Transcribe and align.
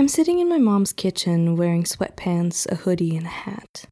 I'm 0.00 0.08
sitting 0.08 0.38
in 0.38 0.48
my 0.48 0.56
mom's 0.56 0.94
kitchen 0.94 1.56
wearing 1.56 1.82
sweatpants, 1.82 2.66
a 2.72 2.74
hoodie, 2.74 3.18
and 3.18 3.26
a 3.26 3.28
hat. 3.28 3.84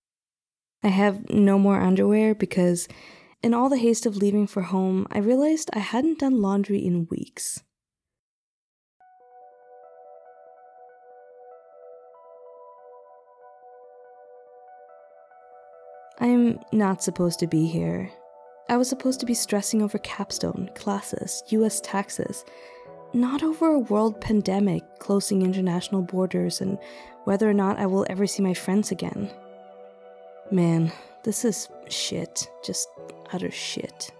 I 0.82 0.88
have 0.88 1.28
no 1.28 1.58
more 1.58 1.82
underwear 1.82 2.34
because, 2.34 2.88
in 3.42 3.52
all 3.52 3.68
the 3.68 3.76
haste 3.76 4.06
of 4.06 4.16
leaving 4.16 4.46
for 4.46 4.62
home, 4.62 5.06
I 5.10 5.18
realized 5.18 5.68
I 5.74 5.80
hadn't 5.80 6.20
done 6.20 6.40
laundry 6.40 6.78
in 6.78 7.08
weeks. 7.10 7.62
I'm 16.18 16.58
not 16.72 17.02
supposed 17.02 17.38
to 17.40 17.46
be 17.46 17.66
here. 17.66 18.10
I 18.70 18.78
was 18.78 18.88
supposed 18.88 19.20
to 19.20 19.26
be 19.26 19.34
stressing 19.34 19.82
over 19.82 19.98
capstone, 19.98 20.70
classes, 20.74 21.42
US 21.48 21.82
taxes, 21.82 22.46
not 23.12 23.42
over 23.42 23.66
a 23.68 23.78
world 23.78 24.20
pandemic 24.20 24.82
closing 24.98 25.42
international 25.42 26.02
borders 26.02 26.60
and 26.60 26.78
whether 27.24 27.48
or 27.48 27.54
not 27.54 27.78
I 27.78 27.86
will 27.86 28.06
ever 28.10 28.26
see 28.26 28.42
my 28.42 28.54
friends 28.54 28.90
again. 28.90 29.30
Man, 30.50 30.92
this 31.22 31.44
is 31.44 31.68
shit. 31.88 32.48
Just 32.64 32.88
utter 33.32 33.50
shit. 33.50 34.10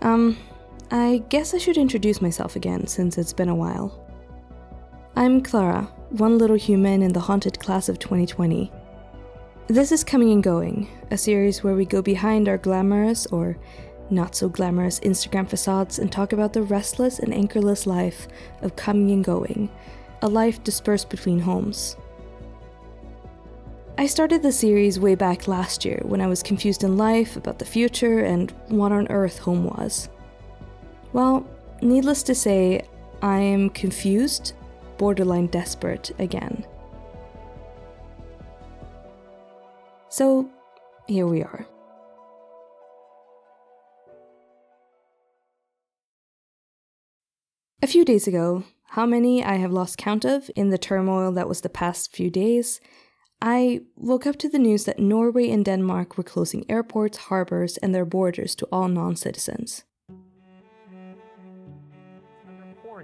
Um, 0.00 0.36
I 0.90 1.22
guess 1.28 1.54
I 1.54 1.58
should 1.58 1.76
introduce 1.76 2.22
myself 2.22 2.56
again 2.56 2.86
since 2.86 3.18
it's 3.18 3.32
been 3.32 3.48
a 3.48 3.54
while. 3.54 4.04
I'm 5.16 5.42
Klara, 5.42 5.90
one 6.10 6.38
little 6.38 6.56
human 6.56 7.02
in 7.02 7.12
the 7.12 7.20
haunted 7.20 7.58
class 7.58 7.88
of 7.88 7.98
2020. 7.98 8.72
This 9.68 9.92
is 9.92 10.02
Coming 10.02 10.32
and 10.32 10.42
Going, 10.42 10.88
a 11.10 11.18
series 11.18 11.62
where 11.62 11.74
we 11.74 11.84
go 11.84 12.00
behind 12.00 12.48
our 12.48 12.56
glamorous 12.56 13.26
or 13.26 13.58
not 14.08 14.34
so 14.34 14.48
glamorous 14.48 14.98
Instagram 15.00 15.46
facades 15.46 15.98
and 15.98 16.10
talk 16.10 16.32
about 16.32 16.54
the 16.54 16.62
restless 16.62 17.18
and 17.18 17.34
anchorless 17.34 17.86
life 17.86 18.28
of 18.62 18.76
coming 18.76 19.10
and 19.10 19.22
going, 19.22 19.68
a 20.22 20.26
life 20.26 20.64
dispersed 20.64 21.10
between 21.10 21.40
homes. 21.40 21.98
I 23.98 24.06
started 24.06 24.42
the 24.42 24.52
series 24.52 24.98
way 24.98 25.14
back 25.14 25.46
last 25.46 25.84
year 25.84 26.00
when 26.02 26.22
I 26.22 26.28
was 26.28 26.42
confused 26.42 26.82
in 26.82 26.96
life 26.96 27.36
about 27.36 27.58
the 27.58 27.66
future 27.66 28.20
and 28.20 28.50
what 28.68 28.90
on 28.90 29.06
earth 29.08 29.38
home 29.38 29.64
was. 29.64 30.08
Well, 31.12 31.46
needless 31.82 32.22
to 32.22 32.34
say, 32.34 32.88
I 33.20 33.40
am 33.40 33.68
confused, 33.68 34.54
borderline 34.96 35.48
desperate 35.48 36.10
again. 36.18 36.64
So, 40.18 40.50
here 41.06 41.28
we 41.28 41.44
are. 41.44 41.64
A 47.80 47.86
few 47.86 48.04
days 48.04 48.26
ago, 48.26 48.64
how 48.82 49.06
many 49.06 49.44
I 49.44 49.58
have 49.58 49.70
lost 49.70 49.96
count 49.96 50.24
of 50.24 50.50
in 50.56 50.70
the 50.70 50.76
turmoil 50.76 51.30
that 51.34 51.48
was 51.48 51.60
the 51.60 51.68
past 51.68 52.16
few 52.16 52.30
days, 52.30 52.80
I 53.40 53.82
woke 53.94 54.26
up 54.26 54.34
to 54.38 54.48
the 54.48 54.58
news 54.58 54.86
that 54.86 54.98
Norway 54.98 55.50
and 55.50 55.64
Denmark 55.64 56.18
were 56.18 56.24
closing 56.24 56.68
airports, 56.68 57.18
harbors, 57.18 57.76
and 57.76 57.94
their 57.94 58.04
borders 58.04 58.56
to 58.56 58.66
all 58.72 58.88
non 58.88 59.14
citizens. 59.14 59.84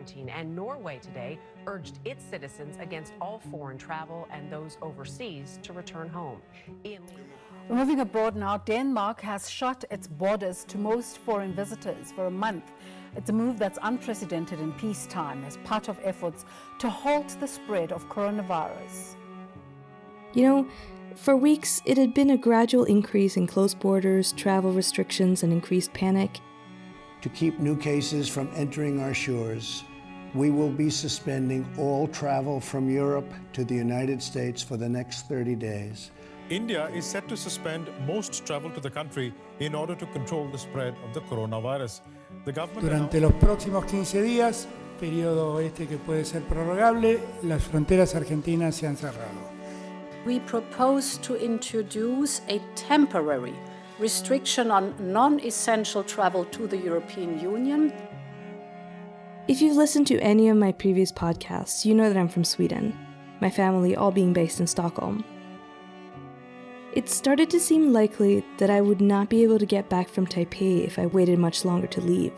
Quarantine, 0.04 0.28
and 0.28 0.54
Norway 0.54 0.98
today 0.98 1.38
urged 1.66 1.98
its 2.04 2.22
citizens 2.24 2.76
against 2.78 3.14
all 3.20 3.40
foreign 3.50 3.78
travel 3.78 4.28
and 4.30 4.50
those 4.50 4.76
overseas 4.82 5.58
to 5.62 5.72
return 5.72 6.08
home. 6.08 6.40
We're 7.68 7.76
moving 7.76 8.00
abroad 8.00 8.36
now. 8.36 8.58
Denmark 8.58 9.22
has 9.22 9.48
shut 9.48 9.84
its 9.90 10.06
borders 10.06 10.64
to 10.64 10.76
most 10.76 11.18
foreign 11.18 11.54
visitors 11.54 12.12
for 12.12 12.26
a 12.26 12.30
month. 12.30 12.70
It's 13.16 13.30
a 13.30 13.32
move 13.32 13.58
that's 13.58 13.78
unprecedented 13.82 14.60
in 14.60 14.72
peacetime 14.72 15.42
as 15.44 15.56
part 15.64 15.88
of 15.88 15.98
efforts 16.02 16.44
to 16.80 16.90
halt 16.90 17.34
the 17.40 17.48
spread 17.48 17.90
of 17.90 18.06
coronavirus. 18.10 19.16
You 20.34 20.42
know, 20.42 20.68
for 21.16 21.36
weeks 21.36 21.80
it 21.86 21.96
had 21.96 22.12
been 22.12 22.30
a 22.30 22.36
gradual 22.36 22.84
increase 22.84 23.38
in 23.38 23.46
closed 23.46 23.80
borders, 23.80 24.32
travel 24.32 24.72
restrictions, 24.72 25.42
and 25.42 25.52
increased 25.52 25.94
panic. 25.94 26.40
To 27.22 27.30
keep 27.30 27.58
new 27.58 27.76
cases 27.76 28.28
from 28.28 28.50
entering 28.54 29.00
our 29.00 29.14
shores, 29.14 29.84
we 30.34 30.50
will 30.50 30.70
be 30.70 30.90
suspending 30.90 31.64
all 31.78 32.08
travel 32.08 32.60
from 32.60 32.90
Europe 32.90 33.32
to 33.52 33.64
the 33.64 33.74
United 33.74 34.20
States 34.20 34.62
for 34.62 34.76
the 34.76 34.88
next 34.88 35.28
30 35.28 35.54
days. 35.54 36.10
India 36.50 36.88
is 36.88 37.06
set 37.06 37.26
to 37.28 37.36
suspend 37.36 37.88
most 38.06 38.44
travel 38.44 38.70
to 38.70 38.80
the 38.80 38.90
country 38.90 39.32
in 39.60 39.74
order 39.74 39.94
to 39.94 40.06
control 40.06 40.48
the 40.48 40.58
spread 40.58 40.94
of 41.04 41.14
the 41.14 41.20
coronavirus. 41.20 42.00
The 42.44 42.52
government 42.52 42.84
Durante 42.84 43.20
los 43.20 43.32
próximos 43.34 43.84
15 43.86 44.22
días, 44.22 44.66
periodo 45.00 45.60
este 45.60 45.86
que 45.86 45.96
puede 45.96 46.24
ser 46.24 46.42
prorrogable, 46.42 47.20
las 47.42 47.62
fronteras 47.62 48.14
argentinas 48.14 48.74
se 48.74 48.88
han 48.88 48.96
cerrado. 48.96 49.54
We 50.26 50.40
propose 50.40 51.16
to 51.18 51.36
introduce 51.36 52.42
a 52.48 52.58
temporary 52.74 53.54
restriction 54.00 54.70
on 54.70 54.94
non 55.00 55.38
essential 55.40 56.02
travel 56.02 56.44
to 56.46 56.66
the 56.66 56.76
European 56.76 57.40
Union 57.40 57.92
if 59.46 59.60
you've 59.60 59.76
listened 59.76 60.06
to 60.06 60.18
any 60.20 60.48
of 60.48 60.56
my 60.56 60.72
previous 60.72 61.12
podcasts, 61.12 61.84
you 61.84 61.94
know 61.94 62.08
that 62.08 62.18
I'm 62.18 62.28
from 62.28 62.44
Sweden, 62.44 62.96
my 63.40 63.50
family 63.50 63.94
all 63.94 64.10
being 64.10 64.32
based 64.32 64.58
in 64.58 64.66
Stockholm. 64.66 65.22
It 66.94 67.10
started 67.10 67.50
to 67.50 67.60
seem 67.60 67.92
likely 67.92 68.44
that 68.58 68.70
I 68.70 68.80
would 68.80 69.00
not 69.00 69.28
be 69.28 69.42
able 69.42 69.58
to 69.58 69.66
get 69.66 69.90
back 69.90 70.08
from 70.08 70.26
Taipei 70.26 70.84
if 70.86 70.98
I 70.98 71.06
waited 71.06 71.38
much 71.38 71.64
longer 71.64 71.88
to 71.88 72.00
leave. 72.00 72.32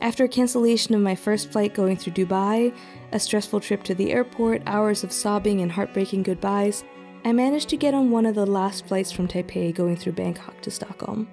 After 0.00 0.24
a 0.24 0.28
cancellation 0.28 0.94
of 0.94 1.00
my 1.00 1.14
first 1.14 1.50
flight 1.50 1.74
going 1.74 1.96
through 1.96 2.14
Dubai, 2.14 2.74
a 3.12 3.20
stressful 3.20 3.60
trip 3.60 3.82
to 3.84 3.94
the 3.94 4.12
airport, 4.12 4.62
hours 4.66 5.02
of 5.02 5.12
sobbing 5.12 5.62
and 5.62 5.72
heartbreaking 5.72 6.24
goodbyes, 6.24 6.84
I 7.24 7.32
managed 7.32 7.68
to 7.70 7.76
get 7.76 7.94
on 7.94 8.10
one 8.10 8.26
of 8.26 8.34
the 8.34 8.46
last 8.46 8.86
flights 8.86 9.12
from 9.12 9.28
Taipei 9.28 9.74
going 9.74 9.96
through 9.96 10.12
Bangkok 10.12 10.60
to 10.62 10.70
Stockholm. 10.70 11.28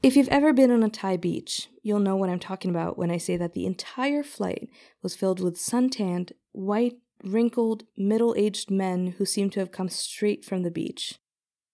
If 0.00 0.14
you've 0.14 0.28
ever 0.28 0.52
been 0.52 0.70
on 0.70 0.84
a 0.84 0.88
Thai 0.88 1.16
beach, 1.16 1.68
you'll 1.82 1.98
know 1.98 2.14
what 2.14 2.30
I'm 2.30 2.38
talking 2.38 2.70
about 2.70 2.96
when 2.96 3.10
I 3.10 3.18
say 3.18 3.36
that 3.36 3.54
the 3.54 3.66
entire 3.66 4.22
flight 4.22 4.70
was 5.02 5.16
filled 5.16 5.40
with 5.40 5.58
suntanned, 5.58 6.32
white, 6.52 6.98
wrinkled, 7.24 7.82
middle 7.96 8.32
aged 8.38 8.70
men 8.70 9.14
who 9.18 9.26
seemed 9.26 9.52
to 9.54 9.60
have 9.60 9.72
come 9.72 9.88
straight 9.88 10.44
from 10.44 10.62
the 10.62 10.70
beach. 10.70 11.18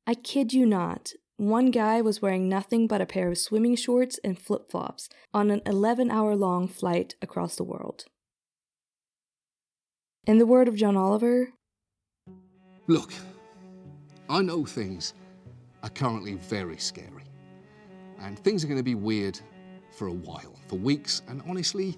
I 0.06 0.14
kid 0.14 0.54
you 0.54 0.64
not, 0.64 1.12
one 1.36 1.70
guy 1.70 2.00
was 2.00 2.22
wearing 2.22 2.48
nothing 2.48 2.86
but 2.86 3.02
a 3.02 3.06
pair 3.06 3.28
of 3.28 3.36
swimming 3.36 3.76
shorts 3.76 4.18
and 4.24 4.38
flip 4.38 4.70
flops 4.70 5.10
on 5.34 5.50
an 5.50 5.60
11 5.66 6.10
hour 6.10 6.34
long 6.34 6.66
flight 6.66 7.16
across 7.20 7.56
the 7.56 7.64
world. 7.64 8.06
In 10.26 10.38
the 10.38 10.46
word 10.46 10.66
of 10.66 10.76
John 10.76 10.96
Oliver, 10.96 11.52
Look, 12.86 13.12
I 14.30 14.40
know 14.40 14.64
things 14.64 15.12
are 15.82 15.90
currently 15.90 16.34
very 16.34 16.78
scary. 16.78 17.23
And 18.24 18.38
things 18.38 18.64
are 18.64 18.66
going 18.66 18.78
to 18.78 18.82
be 18.82 18.94
weird 18.94 19.38
for 19.92 20.08
a 20.08 20.12
while, 20.12 20.58
for 20.66 20.76
weeks, 20.76 21.20
and 21.28 21.42
honestly, 21.46 21.96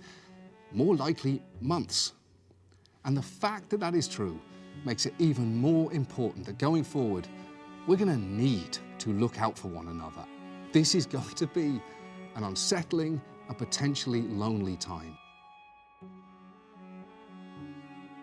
more 0.72 0.96
likely 0.96 1.40
months. 1.60 2.14
And 3.04 3.16
the 3.16 3.22
fact 3.22 3.70
that 3.70 3.78
that 3.78 3.94
is 3.94 4.08
true 4.08 4.40
makes 4.84 5.06
it 5.06 5.14
even 5.20 5.56
more 5.56 5.92
important 5.92 6.44
that 6.46 6.58
going 6.58 6.82
forward, 6.82 7.28
we're 7.86 7.96
going 7.96 8.10
to 8.10 8.16
need 8.16 8.76
to 8.98 9.12
look 9.12 9.40
out 9.40 9.56
for 9.56 9.68
one 9.68 9.86
another. 9.86 10.24
This 10.72 10.96
is 10.96 11.06
going 11.16 11.34
to 11.36 11.46
be 11.46 11.80
an 12.34 12.42
unsettling 12.42 13.20
and 13.48 13.56
potentially 13.56 14.22
lonely 14.22 14.76
time. 14.76 15.16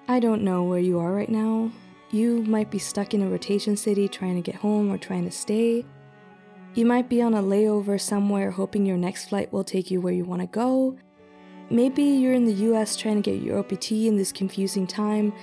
I 0.10 0.20
don't 0.20 0.44
know 0.44 0.64
where 0.64 0.80
you 0.80 1.00
are 1.00 1.14
right 1.14 1.30
now. 1.30 1.72
You 2.12 2.44
might 2.44 2.70
be 2.70 2.80
stuck 2.80 3.14
in 3.14 3.22
a 3.22 3.30
rotation 3.30 3.78
city 3.78 4.10
trying 4.10 4.36
to 4.36 4.42
get 4.42 4.56
home 4.56 4.92
or 4.92 4.98
trying 4.98 5.24
to 5.24 5.32
stay. 5.32 5.86
You 6.76 6.88
might 6.88 7.08
be 7.08 7.22
on 7.22 7.36
a 7.36 7.42
layover 7.44 8.02
somewhere 8.02 8.50
hoping 8.50 8.84
your 8.84 8.98
next 8.98 9.30
flight 9.30 9.54
will 9.54 9.64
take 9.64 9.92
you 9.92 10.02
where 10.02 10.14
you 10.14 10.26
want 10.26 10.42
to 10.42 10.48
go. 10.48 10.98
Maybe 11.70 12.02
you're 12.04 12.34
in 12.34 12.46
the 12.46 12.72
US 12.72 12.96
trying 12.96 13.22
to 13.22 13.32
get 13.32 13.44
your 13.44 13.60
OPT 13.60 13.92
in 13.92 14.18
this 14.18 14.32
confusing 14.32 14.88
time. 14.88 15.34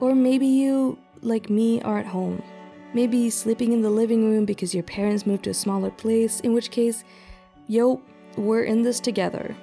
Or 0.00 0.14
maybe 0.14 0.46
you, 0.46 0.98
like 1.20 1.50
me, 1.50 1.82
are 1.82 1.98
at 1.98 2.06
home. 2.06 2.42
Maybe 2.94 3.28
sleeping 3.28 3.72
in 3.72 3.82
the 3.82 3.90
living 3.90 4.24
room 4.24 4.46
because 4.46 4.74
your 4.74 4.82
parents 4.82 5.26
moved 5.26 5.44
to 5.44 5.50
a 5.50 5.54
smaller 5.54 5.90
place, 5.90 6.40
in 6.40 6.54
which 6.54 6.70
case, 6.70 7.04
yo, 7.66 8.00
we're 8.38 8.64
in 8.64 8.80
this 8.80 9.00
together. 9.00 9.54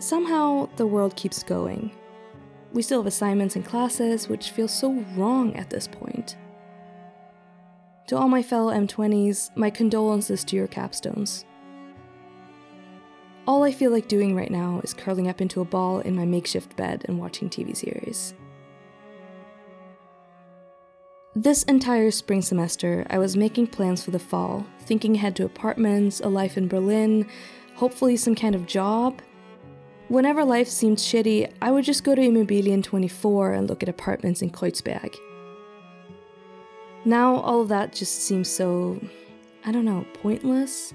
Somehow, 0.00 0.68
the 0.74 0.88
world 0.88 1.14
keeps 1.14 1.44
going. 1.44 1.92
We 2.72 2.82
still 2.82 2.98
have 2.98 3.06
assignments 3.06 3.54
and 3.54 3.64
classes, 3.64 4.28
which 4.28 4.50
feels 4.50 4.76
so 4.76 4.92
wrong 5.14 5.54
at 5.54 5.70
this 5.70 5.86
point. 5.86 6.36
To 8.08 8.18
all 8.18 8.28
my 8.28 8.42
fellow 8.42 8.70
M20s, 8.70 9.56
my 9.56 9.70
condolences 9.70 10.44
to 10.44 10.56
your 10.56 10.68
capstones. 10.68 11.44
All 13.46 13.62
I 13.62 13.72
feel 13.72 13.90
like 13.90 14.08
doing 14.08 14.36
right 14.36 14.50
now 14.50 14.80
is 14.84 14.92
curling 14.92 15.28
up 15.28 15.40
into 15.40 15.62
a 15.62 15.64
ball 15.64 16.00
in 16.00 16.14
my 16.14 16.26
makeshift 16.26 16.76
bed 16.76 17.04
and 17.06 17.18
watching 17.18 17.48
TV 17.48 17.74
series. 17.74 18.34
This 21.34 21.62
entire 21.64 22.10
spring 22.10 22.42
semester, 22.42 23.06
I 23.08 23.18
was 23.18 23.36
making 23.36 23.68
plans 23.68 24.04
for 24.04 24.10
the 24.10 24.18
fall, 24.18 24.66
thinking 24.80 25.16
ahead 25.16 25.34
to 25.36 25.46
apartments, 25.46 26.20
a 26.20 26.28
life 26.28 26.58
in 26.58 26.68
Berlin, 26.68 27.26
hopefully 27.74 28.16
some 28.16 28.34
kind 28.34 28.54
of 28.54 28.66
job. 28.66 29.20
Whenever 30.08 30.44
life 30.44 30.68
seemed 30.68 30.98
shitty, 30.98 31.50
I 31.62 31.70
would 31.70 31.84
just 31.84 32.04
go 32.04 32.14
to 32.14 32.20
Immobilien 32.20 32.82
24 32.82 33.54
and 33.54 33.68
look 33.68 33.82
at 33.82 33.88
apartments 33.88 34.42
in 34.42 34.50
Kreuzberg. 34.50 35.16
Now, 37.04 37.36
all 37.36 37.60
of 37.60 37.68
that 37.68 37.92
just 37.92 38.22
seems 38.22 38.48
so, 38.48 38.98
I 39.64 39.72
don't 39.72 39.84
know, 39.84 40.06
pointless. 40.14 40.94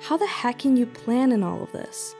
How 0.00 0.16
the 0.16 0.26
heck 0.26 0.58
can 0.58 0.76
you 0.76 0.84
plan 0.84 1.32
in 1.32 1.42
all 1.42 1.62
of 1.62 1.72
this? 1.72 2.14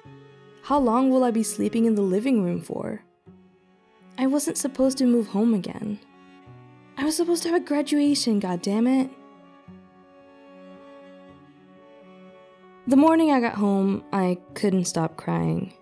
How 0.62 0.78
long 0.78 1.10
will 1.10 1.22
I 1.22 1.30
be 1.30 1.42
sleeping 1.42 1.84
in 1.84 1.94
the 1.94 2.02
living 2.02 2.42
room 2.42 2.62
for? 2.62 3.02
I 4.16 4.26
wasn't 4.26 4.56
supposed 4.56 4.96
to 4.98 5.04
move 5.04 5.28
home 5.28 5.52
again. 5.52 5.98
I 6.96 7.04
was 7.04 7.16
supposed 7.16 7.42
to 7.42 7.50
have 7.50 7.60
a 7.60 7.64
graduation, 7.64 8.40
God 8.40 8.62
damn 8.62 8.86
it! 8.86 9.10
The 12.88 12.96
morning 12.96 13.30
I 13.30 13.40
got 13.40 13.56
home, 13.56 14.04
I 14.12 14.38
couldn't 14.54 14.86
stop 14.86 15.16
crying. 15.16 15.74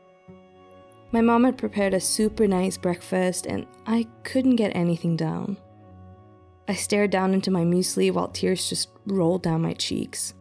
My 1.13 1.21
mom 1.21 1.45
had 1.45 1.57
prepared 1.57 1.95
a 1.95 2.01
super 2.01 2.49
nice 2.49 2.77
breakfast, 2.77 3.47
and 3.47 3.67
I 3.87 4.09
couldn't 4.25 4.57
get 4.57 4.75
anything 4.75 5.15
down. 5.15 5.59
I 6.67 6.75
stared 6.75 7.11
down 7.11 7.35
into 7.35 7.51
my 7.51 7.63
muesli 7.63 8.11
while 8.11 8.29
tears 8.29 8.69
just 8.69 8.89
rolled 9.07 9.43
down 9.43 9.63
my 9.63 9.75
cheeks. 9.75 10.35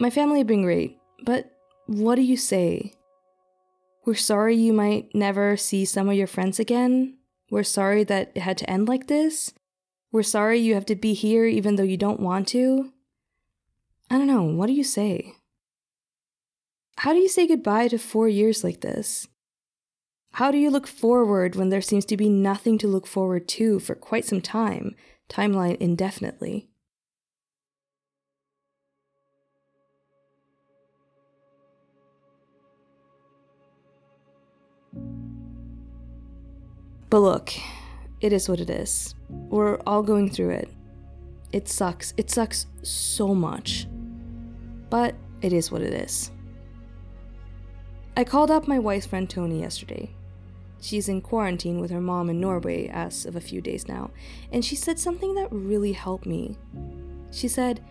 My 0.00 0.10
family 0.10 0.38
had 0.38 0.46
been 0.46 0.62
great, 0.62 0.98
but 1.22 1.50
what 1.86 2.16
do 2.16 2.22
you 2.22 2.36
say? 2.36 2.92
We're 4.04 4.14
sorry 4.14 4.56
you 4.56 4.72
might 4.72 5.14
never 5.14 5.56
see 5.56 5.84
some 5.84 6.08
of 6.08 6.16
your 6.16 6.26
friends 6.26 6.58
again, 6.58 7.16
we're 7.50 7.62
sorry 7.62 8.02
that 8.04 8.32
it 8.34 8.40
had 8.40 8.58
to 8.58 8.70
end 8.70 8.88
like 8.88 9.06
this. 9.06 9.52
We're 10.10 10.22
sorry 10.22 10.58
you 10.58 10.74
have 10.74 10.86
to 10.86 10.96
be 10.96 11.14
here 11.14 11.46
even 11.46 11.76
though 11.76 11.82
you 11.82 11.96
don't 11.96 12.20
want 12.20 12.48
to. 12.48 12.92
I 14.10 14.18
don't 14.18 14.26
know, 14.26 14.42
what 14.42 14.66
do 14.66 14.72
you 14.72 14.84
say? 14.84 15.34
How 16.98 17.12
do 17.12 17.18
you 17.18 17.28
say 17.28 17.46
goodbye 17.46 17.88
to 17.88 17.98
four 17.98 18.28
years 18.28 18.64
like 18.64 18.80
this? 18.80 19.28
How 20.32 20.50
do 20.50 20.58
you 20.58 20.70
look 20.70 20.86
forward 20.86 21.56
when 21.56 21.70
there 21.70 21.80
seems 21.80 22.04
to 22.06 22.16
be 22.16 22.28
nothing 22.28 22.76
to 22.78 22.86
look 22.86 23.06
forward 23.06 23.48
to 23.48 23.78
for 23.78 23.94
quite 23.94 24.24
some 24.24 24.40
time, 24.40 24.94
timeline 25.28 25.76
indefinitely? 25.78 26.68
But 37.08 37.20
look, 37.20 37.52
it 38.20 38.32
is 38.32 38.48
what 38.48 38.60
it 38.60 38.68
is. 38.68 39.14
We're 39.30 39.76
all 39.86 40.02
going 40.02 40.28
through 40.30 40.50
it. 40.50 40.68
It 41.52 41.68
sucks. 41.68 42.12
It 42.16 42.30
sucks 42.30 42.66
so 42.82 43.34
much. 43.34 43.86
But 44.90 45.14
it 45.40 45.52
is 45.52 45.70
what 45.70 45.82
it 45.82 45.94
is. 45.94 46.30
I 48.18 48.24
called 48.24 48.50
up 48.50 48.66
my 48.66 48.78
wife's 48.78 49.04
friend 49.04 49.28
Tony 49.28 49.60
yesterday. 49.60 50.10
She's 50.80 51.06
in 51.06 51.20
quarantine 51.20 51.80
with 51.80 51.90
her 51.90 52.00
mom 52.00 52.30
in 52.30 52.40
Norway 52.40 52.88
as 52.88 53.26
of 53.26 53.36
a 53.36 53.42
few 53.42 53.60
days 53.60 53.88
now, 53.88 54.10
and 54.50 54.64
she 54.64 54.74
said 54.74 54.98
something 54.98 55.34
that 55.34 55.52
really 55.52 55.92
helped 55.92 56.24
me. 56.24 56.56
She 57.30 57.46
said, 57.46 57.84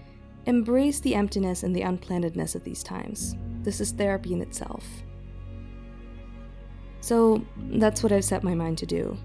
Embrace 0.48 1.00
the 1.00 1.14
emptiness 1.14 1.62
and 1.62 1.76
the 1.76 1.82
unplannedness 1.82 2.56
of 2.56 2.64
these 2.64 2.82
times. 2.82 3.36
This 3.62 3.80
is 3.80 3.92
therapy 3.92 4.34
in 4.34 4.42
itself. 4.42 4.88
So 7.02 7.46
that's 7.58 8.02
what 8.02 8.12
I've 8.12 8.26
set 8.26 8.44
my 8.44 8.56
mind 8.56 8.80
to 8.80 8.88
do. 8.88 9.18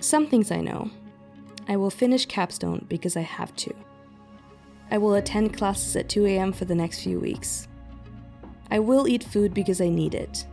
Some 0.00 0.26
things 0.26 0.50
I 0.50 0.60
know. 0.60 0.90
I 1.66 1.76
will 1.76 1.90
finish 1.90 2.26
capstone 2.26 2.84
because 2.88 3.16
I 3.16 3.22
have 3.22 3.56
to. 3.56 3.74
I 4.90 4.98
will 4.98 5.14
attend 5.14 5.56
classes 5.56 5.96
at 5.96 6.08
2 6.08 6.26
a.m. 6.26 6.52
for 6.52 6.64
the 6.64 6.74
next 6.74 7.00
few 7.00 7.18
weeks. 7.18 7.66
I 8.70 8.78
will 8.78 9.08
eat 9.08 9.24
food 9.24 9.54
because 9.54 9.80
I 9.80 9.88
need 9.88 10.14
it. 10.14 10.46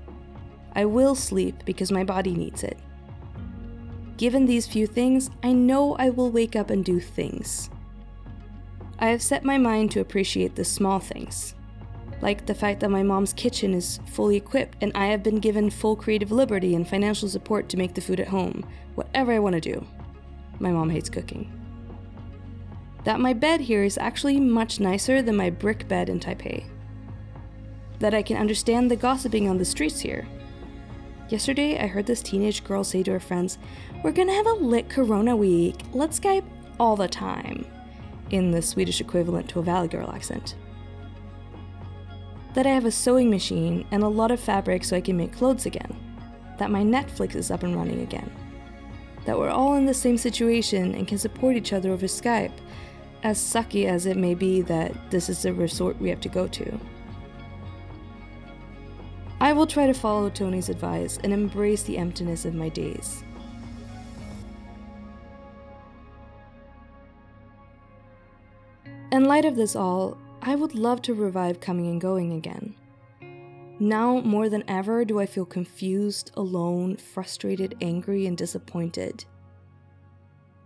I 0.76 0.86
will 0.86 1.16
sleep 1.16 1.64
because 1.66 1.92
my 1.92 2.04
body 2.04 2.34
needs 2.34 2.64
it. 2.64 2.78
Given 4.18 4.46
these 4.46 4.68
few 4.68 4.88
things, 4.88 5.30
I 5.44 5.52
know 5.54 5.96
I 5.96 6.10
will 6.10 6.32
wake 6.32 6.56
up 6.56 6.70
and 6.70 6.84
do 6.84 7.00
things. 7.00 7.70
I 9.00 9.08
have 9.08 9.22
set 9.22 9.44
my 9.44 9.58
mind 9.58 9.92
to 9.92 10.00
appreciate 10.00 10.56
the 10.56 10.64
small 10.64 11.00
things, 11.00 11.56
like 12.22 12.46
the 12.46 12.54
fact 12.54 12.80
that 12.80 12.90
my 12.90 13.04
mom's 13.04 13.34
kitchen 13.34 13.74
is 13.74 14.00
fully 14.06 14.38
equipped 14.38 14.78
and 14.82 14.92
I 14.96 15.08
have 15.08 15.24
been 15.24 15.40
given 15.40 15.70
full 15.70 15.96
creative 15.96 16.32
liberty 16.32 16.76
and 16.76 16.88
financial 16.88 17.28
support 17.28 17.70
to 17.70 17.78
make 17.78 17.96
the 17.96 18.02
food 18.02 18.20
at 18.20 18.28
home, 18.28 18.66
whatever 18.96 19.34
I 19.34 19.40
want 19.40 19.56
to 19.56 19.62
do. 19.62 19.86
My 20.60 20.72
mom 20.72 20.90
hates 20.90 21.10
cooking. 21.10 21.52
That 23.04 23.20
my 23.20 23.34
bed 23.34 23.62
here 23.62 23.84
is 23.84 23.98
actually 23.98 24.40
much 24.40 24.80
nicer 24.80 25.22
than 25.22 25.36
my 25.36 25.50
brick 25.50 25.88
bed 25.88 26.10
in 26.10 26.20
Taipei. 26.20 26.66
That 28.00 28.14
I 28.14 28.22
can 28.22 28.38
understand 28.38 28.90
the 28.90 28.96
gossiping 28.96 29.50
on 29.50 29.58
the 29.58 29.66
streets 29.66 30.00
here. 30.00 30.28
Yesterday, 31.30 31.80
I 31.80 31.88
heard 31.88 32.06
this 32.06 32.22
teenage 32.22 32.64
girl 32.64 32.84
say 32.84 33.04
to 33.04 33.12
her 33.12 33.20
friends, 33.20 33.58
We're 34.04 34.12
gonna 34.12 34.34
have 34.34 34.48
a 34.48 34.54
lit 34.54 34.90
Corona 34.90 35.36
week. 35.36 35.76
Let's 35.94 36.20
Skype 36.20 36.46
all 36.80 36.96
the 36.96 37.08
time 37.08 37.66
in 38.30 38.52
the 38.52 38.62
Swedish 38.62 39.02
equivalent 39.02 39.50
to 39.50 39.60
a 39.60 39.64
Valley 39.64 39.88
Girl 39.88 40.10
accent. 40.12 40.56
That 42.54 42.68
I 42.68 42.72
have 42.72 42.86
a 42.86 42.92
sewing 42.92 43.30
machine 43.30 43.86
and 43.92 44.04
a 44.04 44.08
lot 44.08 44.32
of 44.32 44.40
fabric 44.40 44.84
so 44.84 44.96
I 44.96 45.02
can 45.02 45.18
make 45.18 45.34
clothes 45.34 45.66
again. 45.66 45.96
That 46.58 46.72
my 46.72 46.84
Netflix 46.84 47.36
is 47.36 47.52
up 47.52 47.64
and 47.64 47.76
running 47.76 48.02
again. 48.02 48.32
That 49.26 49.38
we're 49.38 49.50
all 49.50 49.76
in 49.76 49.86
the 49.86 49.94
same 49.94 50.18
situation 50.18 50.94
and 50.94 51.08
can 51.08 51.18
support 51.18 51.56
each 51.56 51.74
other 51.74 51.92
over 51.92 52.06
Skype, 52.06 52.52
as 53.24 53.40
sucky 53.40 53.86
as 53.86 54.06
it 54.06 54.18
may 54.18 54.36
be 54.36 54.62
that 54.62 55.10
this 55.10 55.30
is 55.30 55.42
the 55.42 55.54
resort 55.54 56.00
we 56.00 56.10
have 56.10 56.22
to 56.22 56.30
go 56.30 56.48
to. 56.48 56.80
I 59.40 59.54
will 59.54 59.68
try 59.68 59.88
to 59.88 59.94
follow 59.94 60.30
Tony's 60.30 60.70
advice 60.70 61.20
and 61.24 61.34
embrace 61.34 61.84
the 61.84 61.98
emptiness 61.98 62.46
of 62.46 62.54
my 62.54 62.70
days. 62.70 63.24
In 69.12 69.26
light 69.26 69.46
of 69.46 69.56
this 69.56 69.76
all, 69.76 70.18
I 70.42 70.56
would 70.56 70.76
love 70.76 71.02
to 71.04 71.14
revive 71.14 71.60
coming 71.60 71.88
and 71.88 72.02
going 72.02 72.34
again. 72.34 72.76
Now, 73.80 74.20
more 74.22 74.50
than 74.50 74.64
ever, 74.68 75.06
do 75.06 75.20
I 75.20 75.26
feel 75.26 75.46
confused, 75.46 76.32
alone, 76.36 76.96
frustrated, 76.98 77.76
angry, 77.82 78.26
and 78.26 78.38
disappointed. 78.38 79.26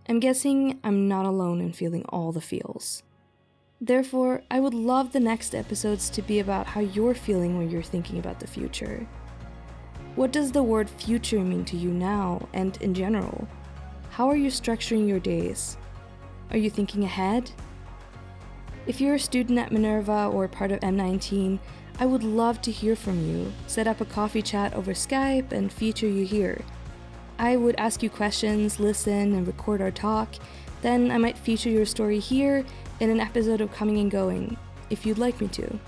I'm 0.10 0.22
guessing 0.22 0.80
I'm 0.86 1.10
not 1.10 1.26
alone 1.26 1.60
in 1.60 1.74
feeling 1.74 2.06
all 2.08 2.32
the 2.32 2.40
feels. 2.40 3.04
Therefore, 3.82 4.42
I 4.50 4.62
would 4.62 4.74
love 4.74 5.12
the 5.12 5.20
next 5.20 5.54
episodes 5.54 6.10
to 6.12 6.22
be 6.22 6.40
about 6.40 6.66
how 6.66 6.80
you're 6.80 7.14
feeling 7.14 7.58
when 7.58 7.70
you're 7.70 7.84
thinking 7.84 8.18
about 8.18 8.40
the 8.40 8.48
future. 8.48 9.06
What 10.16 10.32
does 10.32 10.54
the 10.54 10.64
word 10.64 10.90
future 10.90 11.42
mean 11.42 11.66
to 11.66 11.76
you 11.76 11.92
now 11.92 12.48
and 12.54 12.82
in 12.82 12.94
general? 12.94 13.50
How 14.10 14.30
are 14.30 14.38
you 14.38 14.50
structuring 14.50 15.10
your 15.10 15.20
days? 15.20 15.76
Are 16.52 16.58
you 16.58 16.70
thinking 16.70 17.04
ahead? 17.04 17.52
If 18.88 19.02
you're 19.02 19.16
a 19.16 19.20
student 19.20 19.60
at 19.60 19.74
Minerva 19.74 20.28
or 20.34 20.48
part 20.48 20.72
of 20.72 20.80
M19, 20.80 21.60
I 22.00 22.06
would 22.06 22.24
love 22.24 22.62
to 22.62 22.72
hear 22.72 22.96
from 22.96 23.20
you. 23.30 23.52
Set 23.68 23.88
up 23.88 24.00
a 24.00 24.06
coffee 24.06 24.42
chat 24.42 24.74
over 24.74 24.94
Skype 24.94 25.52
and 25.52 25.70
feature 25.70 26.08
you 26.08 26.26
here. 26.26 26.62
I 27.40 27.56
would 27.56 27.76
ask 27.76 28.02
you 28.02 28.10
questions, 28.10 28.80
listen, 28.80 29.34
and 29.34 29.46
record 29.46 29.82
our 29.82 29.92
talk. 29.92 30.30
Then 30.82 31.12
I 31.12 31.18
might 31.18 31.38
feature 31.38 31.70
your 31.70 31.86
story 31.86 32.20
here 32.20 32.66
in 33.00 33.10
an 33.10 33.20
episode 33.20 33.62
of 33.62 33.72
Coming 33.72 34.00
and 34.00 34.10
Going, 34.10 34.58
if 34.90 35.06
you'd 35.06 35.18
like 35.18 35.40
me 35.40 35.48
to. 35.50 35.80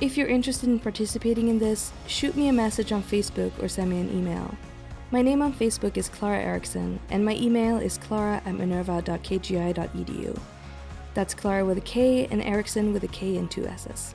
If 0.00 0.16
you're 0.16 0.28
interested 0.28 0.68
in 0.68 0.78
participating 0.78 1.48
in 1.48 1.58
this, 1.58 1.92
shoot 2.06 2.34
me 2.36 2.48
a 2.48 2.52
message 2.52 2.90
on 2.90 3.02
Facebook 3.02 3.62
or 3.62 3.68
send 3.68 3.90
me 3.90 4.00
an 4.00 4.10
email. 4.16 4.54
My 5.10 5.20
name 5.20 5.42
on 5.42 5.52
Facebook 5.52 5.96
is 5.96 6.08
Klara 6.08 6.42
Eriksson, 6.42 7.00
and 7.10 7.24
my 7.24 7.34
email 7.34 7.76
is 7.76 7.98
klara 7.98 8.36
at 8.46 8.54
minerva.kgi.edu. 8.54 10.40
That's 11.12 11.34
Klara 11.34 11.66
with 11.66 11.78
a 11.78 11.82
K 11.82 12.26
and 12.30 12.40
Eriksson 12.42 12.92
with 12.92 13.02
a 13.02 13.08
K 13.08 13.36
and 13.36 13.50
two 13.50 13.66
S's. 13.66 14.14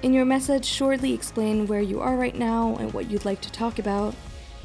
In 0.00 0.14
your 0.14 0.24
message, 0.24 0.64
shortly 0.64 1.12
explain 1.12 1.66
where 1.66 1.80
you 1.80 2.00
are 2.00 2.14
right 2.14 2.36
now 2.36 2.76
and 2.76 2.92
what 2.92 3.10
you'd 3.10 3.24
like 3.24 3.40
to 3.40 3.50
talk 3.50 3.80
about. 3.80 4.14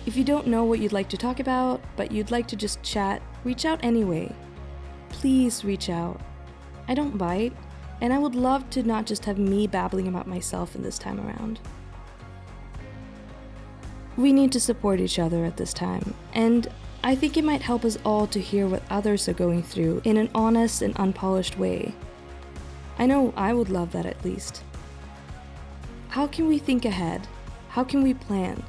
If 0.05 0.15
you 0.15 0.23
don't 0.23 0.45
know 0.45 0.63
what 0.63 0.77
you'd 0.77 0.93
like 0.93 1.09
to 1.09 1.17
talk 1.17 1.39
about, 1.39 1.81
but 1.95 2.11
you'd 2.11 2.29
like 2.29 2.47
to 2.49 2.55
just 2.55 2.83
chat, 2.83 3.19
reach 3.43 3.65
out 3.65 3.83
anyway. 3.83 4.31
Please 5.09 5.65
reach 5.65 5.89
out. 5.89 6.21
I 6.87 6.93
don't 6.93 7.17
bite, 7.17 7.53
and 7.99 8.13
I 8.13 8.19
would 8.19 8.35
love 8.35 8.69
to 8.71 8.83
not 8.83 9.07
just 9.07 9.25
have 9.25 9.39
me 9.39 9.65
babbling 9.65 10.07
about 10.07 10.27
myself 10.27 10.75
in 10.75 10.83
this 10.83 10.99
time 10.99 11.19
around. 11.19 11.59
We 14.17 14.33
need 14.33 14.51
to 14.51 14.59
support 14.59 14.99
each 14.99 15.17
other 15.17 15.45
at 15.45 15.57
this 15.57 15.73
time, 15.73 16.13
and 16.33 16.67
I 17.03 17.15
think 17.15 17.37
it 17.37 17.43
might 17.43 17.63
help 17.63 17.85
us 17.85 17.97
all 18.05 18.27
to 18.27 18.39
hear 18.39 18.67
what 18.67 18.83
others 18.91 19.27
are 19.27 19.33
going 19.33 19.63
through 19.63 20.03
in 20.03 20.17
an 20.17 20.29
honest 20.35 20.83
and 20.83 20.95
unpolished 20.99 21.57
way. 21.57 21.95
I 22.99 23.07
know 23.07 23.33
I 23.35 23.53
would 23.53 23.69
love 23.69 23.93
that 23.93 24.05
at 24.05 24.23
least. 24.23 24.61
How 26.13 26.27
can 26.27 26.47
we 26.47 26.59
think 26.59 26.85
ahead? 26.85 27.27
How 27.69 27.83
can 27.83 28.03
we 28.03 28.13
plan? 28.13 28.61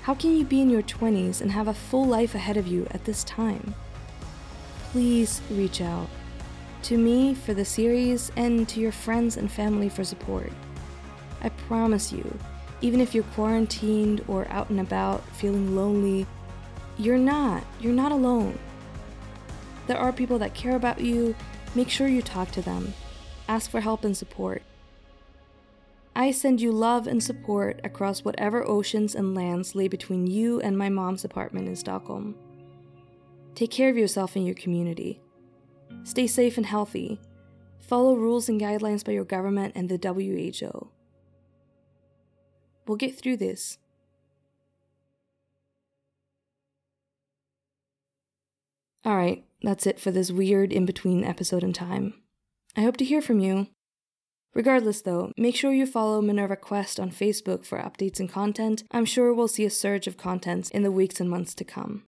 How 0.00 0.14
can 0.14 0.34
you 0.34 0.42
be 0.42 0.62
in 0.62 0.70
your 0.70 0.80
20s 0.80 1.42
and 1.42 1.50
have 1.50 1.68
a 1.68 1.74
full 1.74 2.06
life 2.06 2.34
ahead 2.34 2.56
of 2.56 2.66
you 2.66 2.86
at 2.92 3.04
this 3.04 3.24
time? 3.24 3.74
Please 4.90 5.42
reach 5.50 5.82
out. 5.82 6.08
To 6.84 6.96
me 6.96 7.34
for 7.34 7.52
the 7.52 7.62
series 7.62 8.32
and 8.36 8.66
to 8.70 8.80
your 8.80 8.90
friends 8.90 9.36
and 9.36 9.52
family 9.52 9.90
for 9.90 10.02
support. 10.02 10.50
I 11.42 11.50
promise 11.50 12.10
you, 12.10 12.24
even 12.80 13.02
if 13.02 13.14
you're 13.14 13.24
quarantined 13.34 14.24
or 14.26 14.48
out 14.48 14.70
and 14.70 14.80
about 14.80 15.22
feeling 15.36 15.76
lonely, 15.76 16.26
you're 16.96 17.18
not. 17.18 17.64
You're 17.80 17.92
not 17.92 18.12
alone. 18.12 18.58
There 19.88 19.98
are 19.98 20.10
people 20.10 20.38
that 20.38 20.54
care 20.54 20.76
about 20.76 21.02
you. 21.02 21.36
Make 21.74 21.90
sure 21.90 22.08
you 22.08 22.22
talk 22.22 22.50
to 22.52 22.62
them. 22.62 22.94
Ask 23.46 23.70
for 23.70 23.80
help 23.80 24.06
and 24.06 24.16
support. 24.16 24.62
I 26.18 26.32
send 26.32 26.60
you 26.60 26.72
love 26.72 27.06
and 27.06 27.22
support 27.22 27.80
across 27.84 28.24
whatever 28.24 28.66
oceans 28.68 29.14
and 29.14 29.36
lands 29.36 29.76
lay 29.76 29.86
between 29.86 30.26
you 30.26 30.60
and 30.60 30.76
my 30.76 30.88
mom's 30.88 31.24
apartment 31.24 31.68
in 31.68 31.76
Stockholm. 31.76 32.34
Take 33.54 33.70
care 33.70 33.88
of 33.88 33.96
yourself 33.96 34.34
and 34.34 34.44
your 34.44 34.56
community. 34.56 35.22
Stay 36.02 36.26
safe 36.26 36.56
and 36.56 36.66
healthy. 36.66 37.20
Follow 37.78 38.16
rules 38.16 38.48
and 38.48 38.60
guidelines 38.60 39.04
by 39.04 39.12
your 39.12 39.24
government 39.24 39.74
and 39.76 39.88
the 39.88 39.96
WHO. 39.96 40.90
We'll 42.88 42.96
get 42.96 43.16
through 43.16 43.36
this. 43.36 43.78
Alright, 49.06 49.44
that's 49.62 49.86
it 49.86 50.00
for 50.00 50.10
this 50.10 50.32
weird 50.32 50.72
in 50.72 50.84
between 50.84 51.22
episode 51.22 51.62
in 51.62 51.72
time. 51.72 52.14
I 52.76 52.80
hope 52.82 52.96
to 52.96 53.04
hear 53.04 53.22
from 53.22 53.38
you. 53.38 53.68
Regardless, 54.54 55.02
though, 55.02 55.32
make 55.36 55.54
sure 55.54 55.72
you 55.72 55.86
follow 55.86 56.20
Minerva 56.20 56.56
Quest 56.56 56.98
on 56.98 57.10
Facebook 57.10 57.64
for 57.64 57.78
updates 57.78 58.18
and 58.18 58.30
content. 58.30 58.82
I'm 58.90 59.04
sure 59.04 59.32
we'll 59.32 59.48
see 59.48 59.64
a 59.64 59.70
surge 59.70 60.06
of 60.06 60.16
content 60.16 60.70
in 60.70 60.82
the 60.82 60.90
weeks 60.90 61.20
and 61.20 61.30
months 61.30 61.54
to 61.56 61.64
come. 61.64 62.04